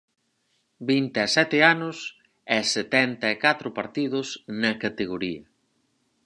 Vinte 0.89 1.19
e 1.27 1.29
sete 1.37 1.57
anos 1.73 1.97
e 2.57 2.59
setenta 2.75 3.25
e 3.33 3.35
catro 3.45 3.67
partidos 3.79 4.27
na 4.61 4.71
categoría. 4.83 5.43